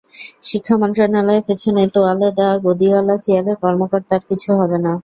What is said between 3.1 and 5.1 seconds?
চেয়ারের কর্মকর্তার কিছু হবে না।